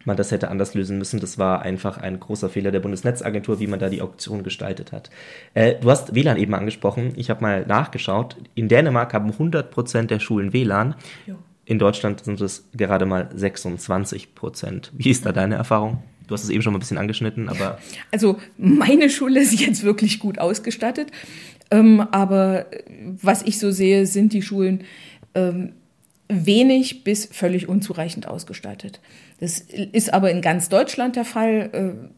[0.05, 1.19] man das hätte anders lösen müssen.
[1.19, 5.09] Das war einfach ein großer Fehler der Bundesnetzagentur, wie man da die Auktion gestaltet hat.
[5.53, 7.13] Äh, du hast WLAN eben angesprochen.
[7.15, 8.38] Ich habe mal nachgeschaut.
[8.53, 10.95] In Dänemark haben 100 Prozent der Schulen WLAN.
[11.25, 11.35] Jo.
[11.65, 14.91] In Deutschland sind es gerade mal 26 Prozent.
[14.93, 16.03] Wie ist da deine Erfahrung?
[16.27, 17.77] Du hast es eben schon mal ein bisschen angeschnitten, aber.
[18.11, 21.11] Also meine Schule ist jetzt wirklich gut ausgestattet.
[21.71, 22.67] Ähm, aber
[23.21, 24.84] was ich so sehe, sind die Schulen
[25.34, 25.73] ähm,
[26.28, 28.99] wenig bis völlig unzureichend ausgestattet.
[29.39, 31.69] Das ist aber in ganz Deutschland der Fall.
[31.73, 32.10] Äh,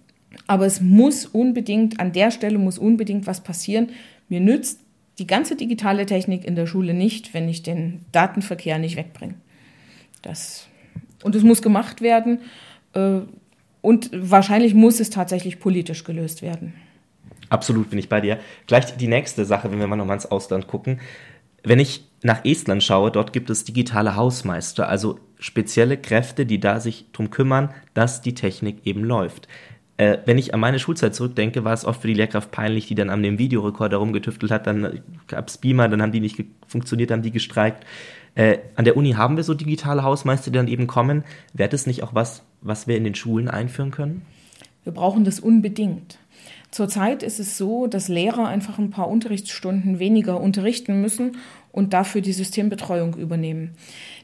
[0.45, 3.89] aber es muss unbedingt, an der Stelle muss unbedingt was passieren.
[4.29, 4.79] Mir nützt
[5.19, 9.35] die ganze digitale Technik in der Schule nicht, wenn ich den Datenverkehr nicht wegbringe.
[10.21, 10.67] Das,
[11.23, 12.39] und es muss gemacht werden.
[12.93, 13.21] Äh,
[13.81, 16.73] und wahrscheinlich muss es tatsächlich politisch gelöst werden.
[17.49, 18.39] Absolut bin ich bei dir.
[18.67, 20.99] Gleich die nächste Sache, wenn wir mal nochmal ins Ausland gucken.
[21.63, 26.79] Wenn ich nach Estland schaue, dort gibt es digitale Hausmeister, also spezielle Kräfte, die da
[26.79, 29.47] sich darum kümmern, dass die Technik eben läuft.
[29.97, 32.95] Äh, wenn ich an meine Schulzeit zurückdenke, war es oft für die Lehrkraft peinlich, die
[32.95, 37.11] dann an dem Videorekorder rumgetüftelt hat, dann gab es Beamer, dann haben die nicht funktioniert,
[37.11, 37.85] haben die gestreikt.
[38.35, 41.23] Äh, an der Uni haben wir so digitale Hausmeister, die dann eben kommen.
[41.53, 44.21] Wäre das nicht auch was, was wir in den Schulen einführen können?
[44.83, 46.19] Wir brauchen das unbedingt.
[46.71, 51.37] Zurzeit ist es so, dass Lehrer einfach ein paar Unterrichtsstunden weniger unterrichten müssen
[51.71, 53.71] und dafür die Systembetreuung übernehmen.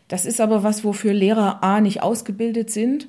[0.07, 3.07] Das ist aber was, wofür Lehrer A nicht ausgebildet sind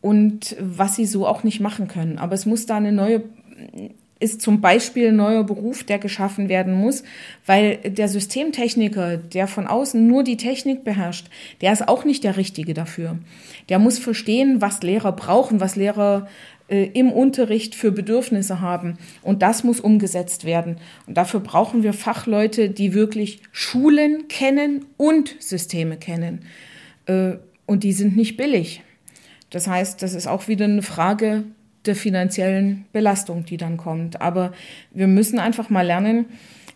[0.00, 2.18] und was sie so auch nicht machen können.
[2.18, 3.22] Aber es muss da eine neue,
[4.18, 7.02] ist zum Beispiel ein neuer Beruf, der geschaffen werden muss,
[7.46, 11.26] weil der Systemtechniker, der von außen nur die Technik beherrscht,
[11.60, 13.18] der ist auch nicht der Richtige dafür.
[13.68, 16.26] Der muss verstehen, was Lehrer brauchen, was Lehrer
[16.70, 18.98] im Unterricht für Bedürfnisse haben.
[19.22, 20.76] Und das muss umgesetzt werden.
[21.06, 26.44] Und dafür brauchen wir Fachleute, die wirklich Schulen kennen und Systeme kennen.
[27.06, 27.32] Äh,
[27.66, 28.82] und die sind nicht billig.
[29.50, 31.44] Das heißt, das ist auch wieder eine Frage
[31.86, 34.20] der finanziellen Belastung, die dann kommt.
[34.20, 34.52] Aber
[34.92, 36.26] wir müssen einfach mal lernen,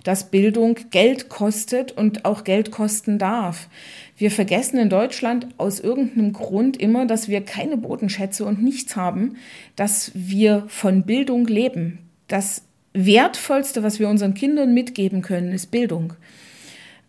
[0.04, 3.68] dass Bildung Geld kostet und auch Geld kosten darf.
[4.16, 9.36] Wir vergessen in Deutschland aus irgendeinem Grund immer, dass wir keine Bodenschätze und nichts haben,
[9.74, 11.98] dass wir von Bildung leben.
[12.28, 12.62] Das
[12.92, 16.12] Wertvollste, was wir unseren Kindern mitgeben können, ist Bildung.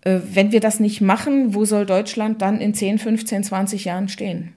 [0.01, 4.09] Äh, wenn wir das nicht machen, wo soll Deutschland dann in 10, 15, 20 Jahren
[4.09, 4.53] stehen?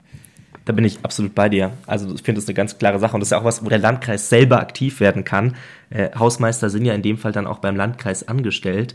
[0.69, 1.73] Da bin ich absolut bei dir.
[1.87, 3.71] Also ich finde das eine ganz klare Sache und das ist ja auch was, wo
[3.71, 5.57] der Landkreis selber aktiv werden kann.
[5.89, 8.95] Äh, Hausmeister sind ja in dem Fall dann auch beim Landkreis angestellt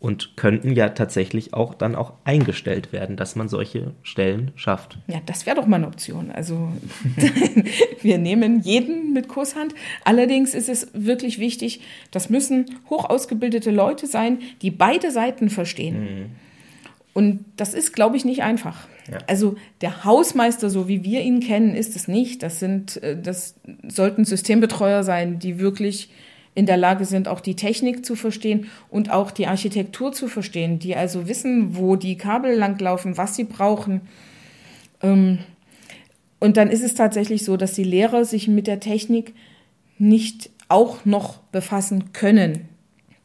[0.00, 4.98] und könnten ja tatsächlich auch dann auch eingestellt werden, dass man solche Stellen schafft.
[5.06, 6.32] Ja, das wäre doch mal eine Option.
[6.32, 6.72] Also
[8.02, 9.72] wir nehmen jeden mit Kusshand.
[10.04, 16.00] Allerdings ist es wirklich wichtig, das müssen hoch ausgebildete Leute sein, die beide Seiten verstehen.
[16.00, 16.43] Mhm.
[17.14, 18.88] Und das ist, glaube ich, nicht einfach.
[19.10, 19.18] Ja.
[19.28, 22.42] Also der Hausmeister, so wie wir ihn kennen, ist es nicht.
[22.42, 23.54] Das sind, äh, das
[23.86, 26.10] sollten Systembetreuer sein, die wirklich
[26.56, 30.78] in der Lage sind, auch die Technik zu verstehen und auch die Architektur zu verstehen,
[30.78, 34.02] die also wissen, wo die Kabel langlaufen, was sie brauchen.
[35.02, 35.38] Ähm,
[36.40, 39.34] und dann ist es tatsächlich so, dass die Lehrer sich mit der Technik
[39.98, 42.68] nicht auch noch befassen können.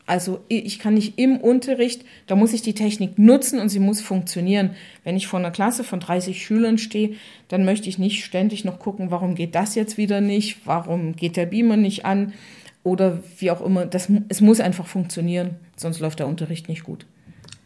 [0.10, 4.02] Also ich kann nicht im Unterricht, da muss ich die Technik nutzen und sie muss
[4.02, 4.72] funktionieren.
[5.04, 7.12] Wenn ich vor einer Klasse von 30 Schülern stehe,
[7.48, 11.38] dann möchte ich nicht ständig noch gucken, warum geht das jetzt wieder nicht, warum geht
[11.38, 12.34] der Beamer nicht an
[12.82, 13.86] oder wie auch immer.
[13.86, 17.06] Das, es muss einfach funktionieren, sonst läuft der Unterricht nicht gut.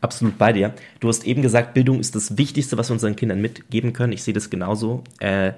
[0.01, 0.73] Absolut bei dir.
[0.99, 4.11] Du hast eben gesagt, Bildung ist das Wichtigste, was wir unseren Kindern mitgeben können.
[4.11, 5.05] Ich sehe das genauso.
[5.21, 5.53] Äh,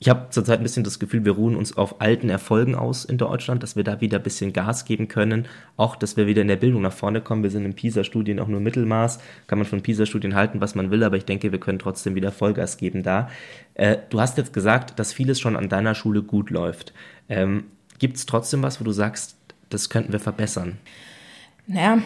[0.00, 3.18] ich habe zurzeit ein bisschen das Gefühl, wir ruhen uns auf alten Erfolgen aus in
[3.18, 5.46] Deutschland, dass wir da wieder ein bisschen Gas geben können.
[5.76, 7.42] Auch, dass wir wieder in der Bildung nach vorne kommen.
[7.42, 9.18] Wir sind in PISA-Studien auch nur Mittelmaß.
[9.48, 12.30] Kann man von PISA-Studien halten, was man will, aber ich denke, wir können trotzdem wieder
[12.30, 13.28] Vollgas geben da.
[13.74, 16.92] Äh, du hast jetzt gesagt, dass vieles schon an deiner Schule gut läuft.
[17.28, 17.64] Ähm,
[17.98, 19.36] Gibt es trotzdem was, wo du sagst,
[19.68, 20.78] das könnten wir verbessern?
[21.66, 21.98] Naja,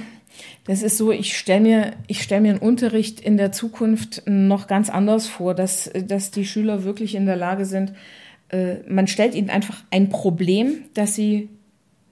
[0.65, 4.91] das ist so, ich stelle mir, stell mir einen Unterricht in der Zukunft noch ganz
[4.91, 7.93] anders vor, dass, dass die Schüler wirklich in der Lage sind,
[8.51, 11.49] äh, man stellt ihnen einfach ein Problem, das sie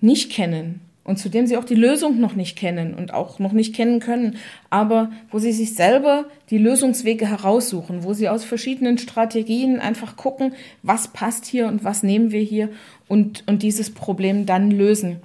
[0.01, 3.53] nicht kennen und zu dem sie auch die Lösung noch nicht kennen und auch noch
[3.53, 4.37] nicht kennen können,
[4.69, 10.55] aber wo sie sich selber die Lösungswege heraussuchen, wo sie aus verschiedenen Strategien einfach gucken,
[10.83, 12.69] was passt hier und was nehmen wir hier
[13.09, 15.17] und, und dieses Problem dann lösen.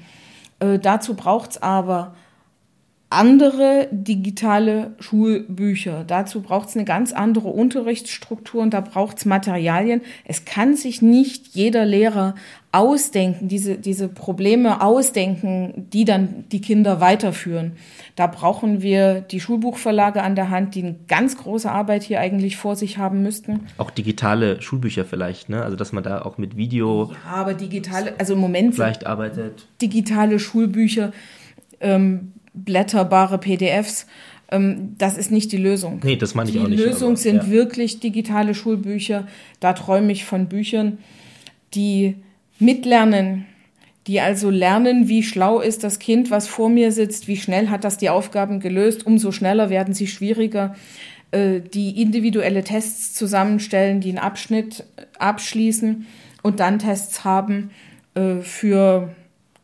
[0.59, 2.15] Äh, dazu braucht es aber
[3.09, 6.03] andere digitale Schulbücher.
[6.05, 10.01] Dazu braucht es eine ganz andere Unterrichtsstruktur und da braucht es Materialien.
[10.25, 12.35] Es kann sich nicht jeder Lehrer
[12.71, 17.73] ausdenken, diese, diese Probleme ausdenken, die dann die Kinder weiterführen.
[18.17, 22.57] Da brauchen wir die Schulbuchverlage an der Hand, die eine ganz große Arbeit hier eigentlich
[22.57, 23.61] vor sich haben müssten.
[23.77, 25.63] Auch digitale Schulbücher vielleicht, ne?
[25.63, 27.11] Also dass man da auch mit Video.
[27.25, 29.67] Ja, aber digitale, also im Moment vielleicht arbeitet.
[29.81, 31.13] Digitale Schulbücher.
[31.79, 34.07] Ähm, blätterbare PDFs
[34.51, 36.01] Ähm, das ist nicht die Lösung.
[36.03, 36.79] Nee, das meine ich die auch nicht.
[36.79, 37.49] Die Lösung aber, sind ja.
[37.49, 39.27] wirklich digitale Schulbücher.
[39.59, 40.99] Da träume ich von Büchern,
[41.73, 42.15] die
[42.59, 43.45] mitlernen,
[44.07, 47.83] die also lernen, wie schlau ist das Kind, was vor mir sitzt, wie schnell hat
[47.83, 50.75] das die Aufgaben gelöst, umso schneller werden sie schwieriger,
[51.31, 54.83] äh, die individuelle Tests zusammenstellen, die einen Abschnitt
[55.17, 56.05] abschließen
[56.43, 57.71] und dann Tests haben
[58.13, 59.09] äh, für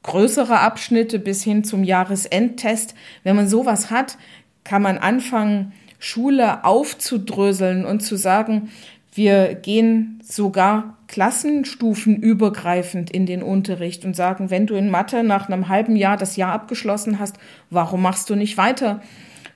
[0.03, 2.95] größere Abschnitte bis hin zum Jahresendtest.
[3.23, 4.17] Wenn man sowas hat,
[4.63, 8.71] kann man anfangen, Schule aufzudröseln und zu sagen,
[9.13, 15.67] wir gehen sogar klassenstufenübergreifend in den Unterricht und sagen, wenn du in Mathe nach einem
[15.67, 17.35] halben Jahr das Jahr abgeschlossen hast,
[17.69, 19.01] warum machst du nicht weiter?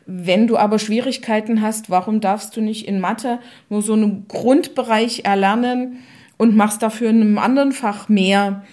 [0.06, 5.22] Wenn du aber Schwierigkeiten hast, warum darfst du nicht in Mathe nur so einen Grundbereich
[5.24, 6.00] erlernen
[6.38, 8.64] und machst dafür in einem anderen Fach mehr,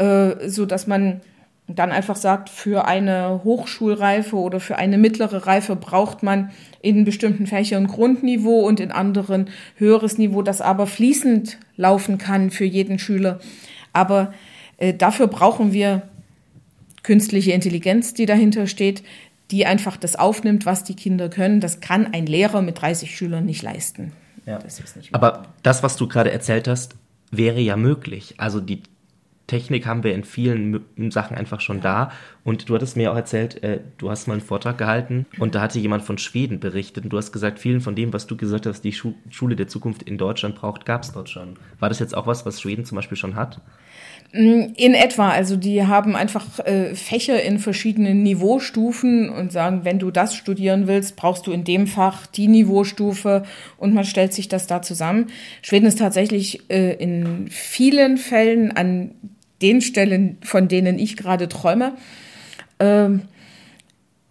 [0.00, 1.20] äh, so dass man
[1.68, 6.50] dann einfach sagt, für eine Hochschulreife oder für eine mittlere Reife braucht man
[6.82, 12.64] in bestimmten Fächern Grundniveau und in anderen höheres Niveau, das aber fließend laufen kann für
[12.64, 13.38] jeden Schüler.
[13.92, 14.34] Aber
[14.78, 16.02] äh, dafür brauchen wir
[17.02, 19.04] künstliche Intelligenz, die dahinter steht,
[19.50, 21.60] die einfach das aufnimmt, was die Kinder können.
[21.60, 24.12] Das kann ein Lehrer mit 30 Schülern nicht leisten.
[24.46, 24.58] Ja.
[24.58, 24.82] Das
[25.12, 26.94] aber das, was du gerade erzählt hast,
[27.30, 28.34] wäre ja möglich.
[28.38, 28.82] Also die
[29.50, 32.12] Technik haben wir in vielen Sachen einfach schon da.
[32.44, 35.60] Und du hattest mir auch erzählt, äh, du hast mal einen Vortrag gehalten und da
[35.60, 37.02] hatte jemand von Schweden berichtet.
[37.02, 39.66] Und du hast gesagt, vielen von dem, was du gesagt hast, die Schu Schule der
[39.66, 41.56] Zukunft in Deutschland braucht, gab es dort schon.
[41.80, 43.60] War das jetzt auch was, was Schweden zum Beispiel schon hat?
[44.32, 49.98] Mm, in etwa, also die haben einfach äh, Fächer in verschiedenen Niveaustufen und sagen, wenn
[49.98, 53.42] du das studieren willst, brauchst du in dem Fach die Niveaustufe
[53.78, 55.26] und man stellt sich das da zusammen.
[55.62, 59.10] Schweden ist tatsächlich äh, in vielen Fällen an
[59.62, 61.94] den Stellen, von denen ich gerade träume.
[62.78, 63.22] Ähm,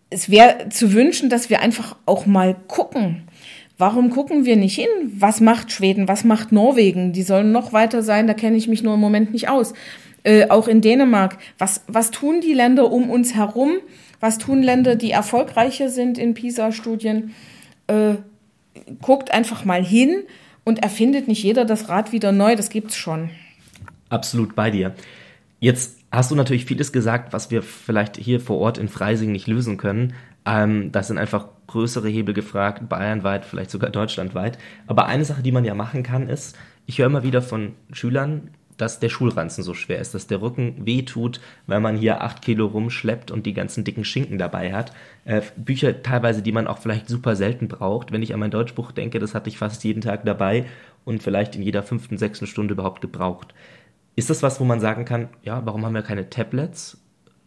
[0.09, 3.23] es wäre zu wünschen, dass wir einfach auch mal gucken.
[3.77, 4.89] Warum gucken wir nicht hin?
[5.17, 6.07] Was macht Schweden?
[6.07, 7.13] Was macht Norwegen?
[7.13, 9.73] Die sollen noch weiter sein, da kenne ich mich nur im Moment nicht aus.
[10.23, 11.37] Äh, auch in Dänemark.
[11.57, 13.77] Was, was tun die Länder um uns herum?
[14.19, 17.33] Was tun Länder, die erfolgreicher sind in PISA-Studien?
[17.87, 18.15] Äh,
[19.01, 20.23] guckt einfach mal hin
[20.65, 23.29] und erfindet nicht jeder das Rad wieder neu, das gibt's schon.
[24.09, 24.95] Absolut bei dir.
[25.59, 29.47] Jetzt hast du natürlich vieles gesagt, was wir vielleicht hier vor Ort in Freising nicht
[29.47, 30.13] lösen können.
[30.45, 34.57] Ähm, das sind einfach größere Hebel gefragt, bayernweit, vielleicht sogar deutschlandweit.
[34.87, 38.49] Aber eine Sache, die man ja machen kann, ist, ich höre immer wieder von Schülern,
[38.77, 42.65] dass der Schulranzen so schwer ist, dass der Rücken wehtut, weil man hier acht Kilo
[42.65, 44.93] rumschleppt und die ganzen dicken Schinken dabei hat.
[45.25, 48.11] Äh, Bücher teilweise, die man auch vielleicht super selten braucht.
[48.11, 50.65] Wenn ich an mein Deutschbuch denke, das hatte ich fast jeden Tag dabei
[51.03, 53.53] und vielleicht in jeder fünften, sechsten Stunde überhaupt gebraucht.
[54.19, 56.97] Ist das was, wo man sagen kann, ja, warum haben wir keine Tablets,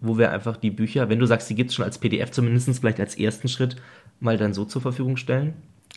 [0.01, 2.81] wo wir einfach die Bücher, wenn du sagst, die gibt es schon als PDF, zumindest
[2.81, 3.77] vielleicht als ersten Schritt,
[4.21, 5.53] mal dann so zur Verfügung stellen?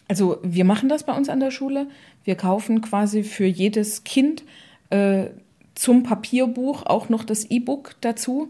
[0.09, 1.87] Also wir machen das bei uns an der Schule.
[2.25, 4.43] Wir kaufen quasi für jedes Kind
[4.89, 5.27] äh,
[5.75, 8.49] zum Papierbuch auch noch das E-Book dazu.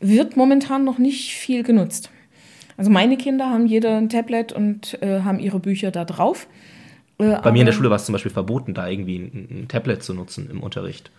[0.00, 2.08] Wird momentan noch nicht viel genutzt.
[2.78, 6.46] Also meine Kinder haben jeder ein Tablet und äh, haben ihre Bücher da drauf.
[7.18, 9.68] Äh, bei mir in der Schule war es zum Beispiel verboten, da irgendwie ein, ein
[9.68, 11.10] Tablet zu nutzen im Unterricht.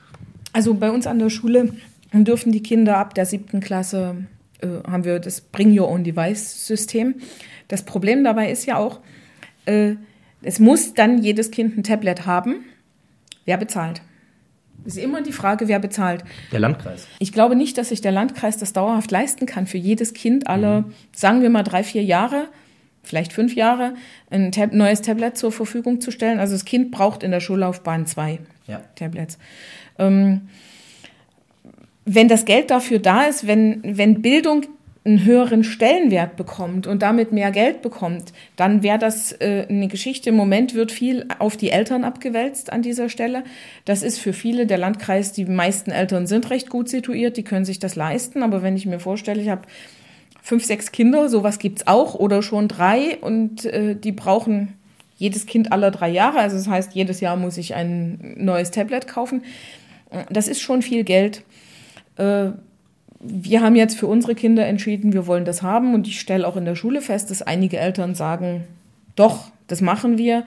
[0.54, 1.74] Also bei uns an der Schule
[2.14, 4.26] dürfen die Kinder ab der siebten Klasse,
[4.62, 7.16] äh, haben wir das Bring Your Own Device-System.
[7.68, 9.00] Das Problem dabei ist ja auch,
[9.66, 9.96] äh,
[10.42, 12.66] es muss dann jedes Kind ein Tablet haben.
[13.46, 14.02] Wer bezahlt?
[14.84, 16.24] Ist immer die Frage, wer bezahlt.
[16.52, 17.08] Der Landkreis.
[17.20, 20.82] Ich glaube nicht, dass sich der Landkreis das dauerhaft leisten kann, für jedes Kind alle,
[20.82, 20.94] mhm.
[21.14, 22.48] sagen wir mal, drei, vier Jahre,
[23.04, 23.94] vielleicht fünf Jahre,
[24.30, 26.40] ein Tab neues Tablet zur Verfügung zu stellen.
[26.40, 28.82] Also das Kind braucht in der Schullaufbahn zwei ja.
[28.96, 29.38] Tablets.
[30.00, 30.42] Ähm,
[32.06, 34.66] wenn das Geld dafür da ist, wenn, wenn Bildung
[35.04, 40.30] einen höheren Stellenwert bekommt und damit mehr Geld bekommt, dann wäre das äh, eine Geschichte.
[40.30, 43.44] Im Moment wird viel auf die Eltern abgewälzt an dieser Stelle.
[43.86, 47.66] Das ist für viele der Landkreis, die meisten Eltern sind recht gut situiert, die können
[47.66, 48.44] sich das leisten.
[48.44, 49.64] Aber wenn ich mir vorstelle, ich habe
[50.42, 54.74] fünf, sechs Kinder, sowas gibt's auch, oder schon drei und äh, die brauchen
[55.18, 56.40] jedes Kind alle drei Jahre.
[56.40, 59.44] Also das heißt, jedes Jahr muss ich ein neues Tablet kaufen
[60.30, 61.44] das ist schon viel Geld.
[62.18, 62.52] Äh,
[63.20, 66.58] wir haben jetzt für unsere Kinder entschieden, wir wollen das haben und ich stelle auch
[66.58, 68.64] in der Schule fest, dass einige Eltern sagen,
[69.16, 70.44] doch, das machen wir.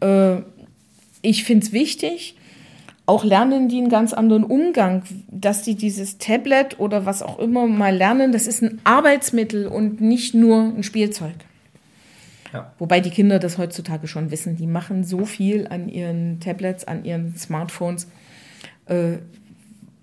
[0.00, 0.42] Äh,
[1.22, 2.36] ich finde es wichtig.
[3.06, 7.66] Auch lernen die einen ganz anderen Umgang, dass die dieses Tablet oder was auch immer
[7.66, 11.34] mal lernen, das ist ein Arbeitsmittel und nicht nur ein Spielzeug.
[12.54, 12.72] Ja.
[12.78, 14.56] Wobei die Kinder das heutzutage schon wissen.
[14.56, 18.06] Die machen so viel an ihren Tablets, an ihren Smartphones
[18.86, 19.18] äh,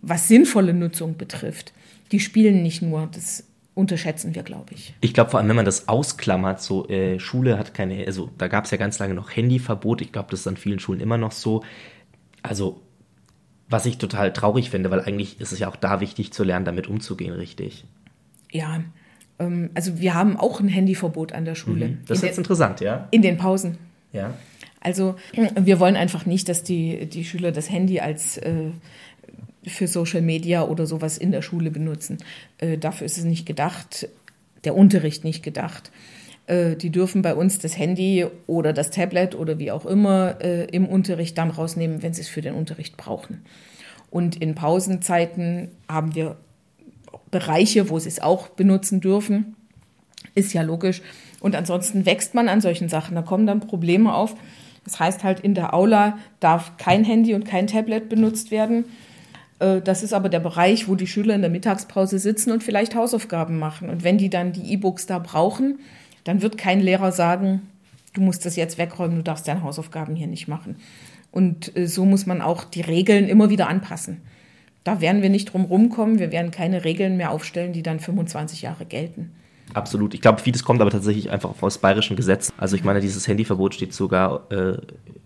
[0.01, 1.73] was sinnvolle Nutzung betrifft.
[2.11, 3.07] Die spielen nicht nur.
[3.11, 4.93] Das unterschätzen wir, glaube ich.
[5.01, 8.47] Ich glaube vor allem, wenn man das ausklammert, so äh, Schule hat keine, also da
[8.47, 10.01] gab es ja ganz lange noch Handyverbot.
[10.01, 11.63] Ich glaube, das ist an vielen Schulen immer noch so.
[12.43, 12.81] Also
[13.71, 16.65] was ich total traurig finde, weil eigentlich ist es ja auch da wichtig zu lernen,
[16.65, 17.85] damit umzugehen, richtig.
[18.51, 18.83] Ja,
[19.39, 21.89] ähm, also wir haben auch ein Handyverbot an der Schule.
[21.89, 21.97] Mhm.
[22.07, 23.07] Das ist jetzt interessant, ja?
[23.11, 23.77] In den Pausen.
[24.13, 24.33] Ja.
[24.81, 25.15] Also
[25.55, 28.71] wir wollen einfach nicht, dass die, die Schüler das Handy als äh,
[29.65, 32.17] für Social Media oder sowas in der Schule benutzen.
[32.57, 34.07] Äh, dafür ist es nicht gedacht,
[34.63, 35.91] der Unterricht nicht gedacht.
[36.47, 40.65] Äh, die dürfen bei uns das Handy oder das Tablet oder wie auch immer äh,
[40.65, 43.43] im Unterricht dann rausnehmen, wenn sie es für den Unterricht brauchen.
[44.09, 46.37] Und in Pausenzeiten haben wir
[47.31, 49.55] Bereiche, wo sie es auch benutzen dürfen.
[50.35, 51.01] Ist ja logisch.
[51.39, 53.15] Und ansonsten wächst man an solchen Sachen.
[53.15, 54.35] Da kommen dann Probleme auf.
[54.83, 58.85] Das heißt halt, in der Aula darf kein Handy und kein Tablet benutzt werden.
[59.59, 62.95] Äh, das ist aber der Bereich, wo die Schüler in der Mittagspause sitzen und vielleicht
[62.95, 63.89] Hausaufgaben machen.
[63.89, 65.79] Und wenn die dann die E-Books da brauchen,
[66.23, 67.61] dann wird kein Lehrer sagen,
[68.13, 70.75] du musst das jetzt wegräumen, du darfst deine Hausaufgaben hier nicht machen.
[71.31, 74.21] Und äh, so muss man auch die Regeln immer wieder anpassen.
[74.83, 76.19] Da werden wir nicht drum rumkommen.
[76.19, 79.31] Wir werden keine Regeln mehr aufstellen, die dann 25 Jahre gelten.
[79.73, 80.13] Absolut.
[80.13, 82.51] Ich glaube, vieles kommt aber tatsächlich einfach aus bayerischen Gesetz.
[82.57, 84.77] Also ich meine, dieses Handyverbot steht sogar äh,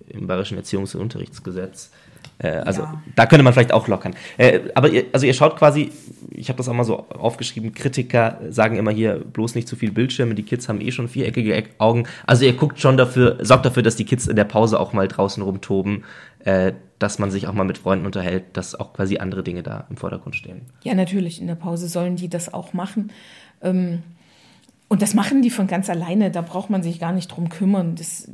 [0.10, 1.91] im bayerischen Erziehungs- und Unterrichtsgesetz.
[2.39, 3.01] Äh, also ja.
[3.15, 4.15] da könnte man vielleicht auch lockern.
[4.37, 5.91] Äh, aber ihr, also ihr schaut quasi,
[6.31, 9.91] ich habe das auch mal so aufgeschrieben, Kritiker sagen immer hier bloß nicht zu viel
[9.91, 12.07] Bildschirme, die Kids haben eh schon viereckige Augen.
[12.25, 15.07] Also ihr guckt schon dafür, sorgt dafür, dass die Kids in der Pause auch mal
[15.07, 16.03] draußen rumtoben,
[16.39, 19.85] äh, dass man sich auch mal mit Freunden unterhält, dass auch quasi andere Dinge da
[19.89, 20.61] im Vordergrund stehen.
[20.83, 23.11] Ja, natürlich, in der Pause sollen die das auch machen.
[23.61, 24.03] Ähm,
[24.87, 27.95] und das machen die von ganz alleine, da braucht man sich gar nicht drum kümmern.
[27.95, 28.29] Das,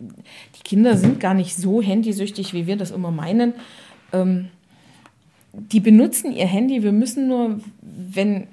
[0.00, 3.54] die Kinder sind gar nicht so handysüchtig, wie wir das immer meinen.
[4.12, 4.48] Ähm,
[5.52, 6.82] die benutzen ihr Handy.
[6.82, 8.46] Wir müssen nur, wenn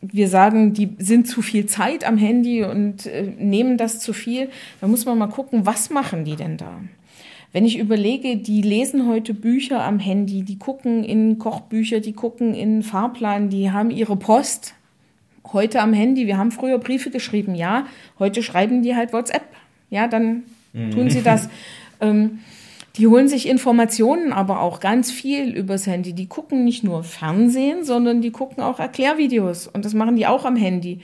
[0.00, 4.48] wir sagen, die sind zu viel Zeit am Handy und äh, nehmen das zu viel,
[4.80, 6.80] dann muss man mal gucken, was machen die denn da?
[7.52, 12.54] Wenn ich überlege, die lesen heute Bücher am Handy, die gucken in Kochbücher, die gucken
[12.54, 14.74] in Fahrplan, die haben ihre Post
[15.52, 16.26] heute am Handy.
[16.26, 17.86] Wir haben früher Briefe geschrieben, ja.
[18.18, 19.44] Heute schreiben die halt WhatsApp.
[19.90, 20.42] Ja, dann
[20.90, 21.48] tun sie das.
[22.00, 22.40] Ähm,
[22.96, 26.14] die holen sich Informationen aber auch ganz viel übers Handy.
[26.14, 29.66] Die gucken nicht nur Fernsehen, sondern die gucken auch Erklärvideos.
[29.66, 31.00] Und das machen die auch am Handy.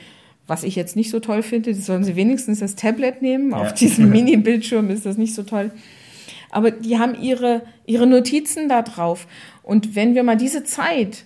[0.46, 3.50] Was ich jetzt nicht so toll finde, das sollen sie wenigstens das Tablet nehmen.
[3.50, 3.58] Ja.
[3.58, 5.70] Auf diesem Mini-Bildschirm ist das nicht so toll.
[6.50, 9.26] Aber die haben ihre, ihre Notizen da drauf.
[9.62, 11.24] Und wenn wir mal diese Zeit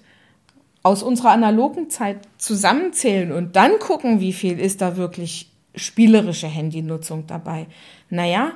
[0.82, 7.26] aus unserer analogen Zeit zusammenzählen und dann gucken, wie viel ist da wirklich spielerische Handynutzung
[7.26, 7.66] dabei.
[8.10, 8.52] Naja,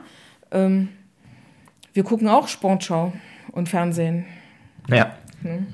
[0.50, 0.88] ähm,
[1.92, 3.12] wir gucken auch Sportschau
[3.52, 4.24] und Fernsehen.
[4.88, 5.66] Ja, hm.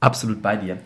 [0.00, 0.78] absolut bei dir.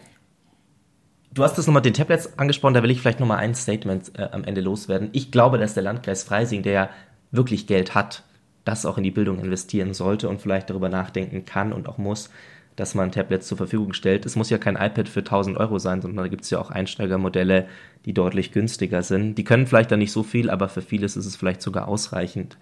[1.33, 4.29] Du hast das nochmal den Tablets angesprochen, da will ich vielleicht nochmal ein Statement äh,
[4.31, 5.09] am Ende loswerden.
[5.13, 6.91] Ich glaube, dass der Landkreis Freising, der ja
[7.33, 8.23] wirklich Geld hat,
[8.65, 12.31] das auch in die Bildung investieren sollte und vielleicht darüber nachdenken kann und auch muss,
[12.77, 14.27] dass man Tablets zur Verfügung stellt.
[14.27, 16.71] Es muss ja kein iPad für 1000 Euro sein, sondern da gibt es ja auch
[16.71, 17.67] Einsteigermodelle,
[18.05, 19.37] die deutlich günstiger sind.
[19.37, 22.59] Die können vielleicht dann nicht so viel, aber für vieles ist es vielleicht sogar ausreichend.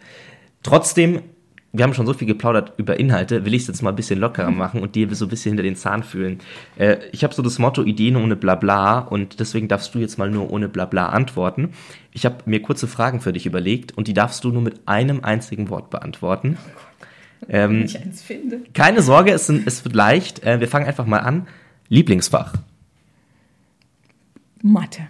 [0.63, 1.23] Trotzdem,
[1.73, 4.21] wir haben schon so viel geplaudert über Inhalte, will ich es jetzt mal ein bisschen
[4.21, 6.41] lockerer machen und dir so ein bisschen hinter den Zahn fühlen.
[6.77, 10.31] Äh, ich habe so das Motto Ideen ohne Blabla und deswegen darfst du jetzt mal
[10.31, 11.71] nur ohne Blabla antworten.
[12.13, 15.25] Ich habe mir kurze Fragen für dich überlegt und die darfst du nur mit einem
[15.25, 16.59] einzigen Wort beantworten.
[17.49, 18.61] Ähm, ich eins finde.
[18.75, 20.45] Keine Sorge, es, sind, es wird leicht.
[20.45, 21.47] Äh, wir fangen einfach mal an.
[21.89, 22.55] Lieblingsfach.
[24.63, 25.09] Mathe.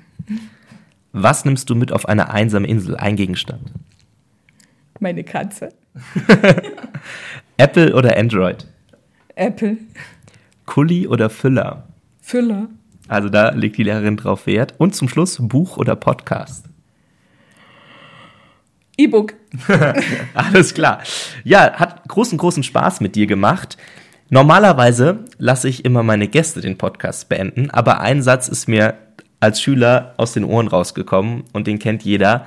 [1.12, 2.97] Was nimmst du mit auf eine einsame Insel?
[2.97, 3.71] Ein Gegenstand.
[4.99, 5.71] Meine Katze.
[7.59, 8.66] Apple oder Android?
[9.35, 9.77] Apple.
[10.64, 11.87] Kuli oder Füller?
[12.21, 12.68] Füller.
[13.09, 14.75] Also da legt die Lehrerin drauf Wert.
[14.79, 16.66] Und zum Schluss Buch oder Podcast?
[18.97, 19.35] E-Book.
[20.35, 21.01] Alles klar.
[21.45, 23.77] Ja, hat großen, großen Spaß mit dir gemacht.
[24.31, 28.95] Normalerweise lasse ich immer meine Gäste den Podcast beenden, aber ein Satz ist mir
[29.41, 32.47] als Schüler aus den Ohren rausgekommen und den kennt jeder.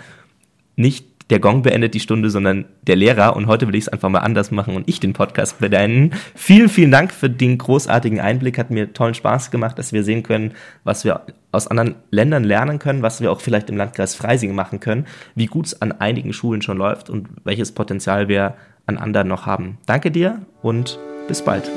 [0.75, 3.35] Nicht der Gong beendet die Stunde, sondern der Lehrer.
[3.35, 6.11] Und heute will ich es einfach mal anders machen und ich den Podcast beenden.
[6.35, 8.57] Vielen, vielen Dank für den großartigen Einblick.
[8.57, 11.21] Hat mir tollen Spaß gemacht, dass wir sehen können, was wir
[11.51, 15.47] aus anderen Ländern lernen können, was wir auch vielleicht im Landkreis Freising machen können, wie
[15.47, 19.77] gut es an einigen Schulen schon läuft und welches Potenzial wir an anderen noch haben.
[19.85, 21.71] Danke dir und bis bald.